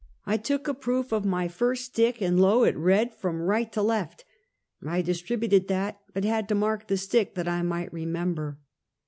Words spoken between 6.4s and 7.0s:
to mark the